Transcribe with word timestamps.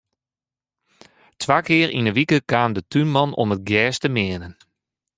Twa 1.41 1.57
kear 1.67 1.89
yn 1.97 2.09
'e 2.09 2.11
wike 2.17 2.39
kaam 2.51 2.71
de 2.75 2.81
túnman 2.91 3.31
om 3.41 3.53
it 3.55 3.61
gjers 3.69 3.97
te 3.99 4.09
meanen. 4.15 4.53